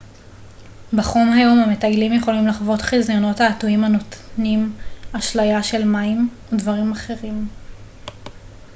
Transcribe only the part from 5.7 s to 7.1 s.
מים או דברים